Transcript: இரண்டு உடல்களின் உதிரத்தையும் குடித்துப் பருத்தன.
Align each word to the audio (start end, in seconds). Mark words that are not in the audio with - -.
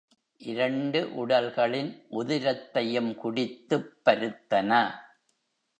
இரண்டு 0.41 1.15
உடல்களின் 1.15 1.91
உதிரத்தையும் 2.11 3.15
குடித்துப் 3.15 3.93
பருத்தன. 4.05 4.91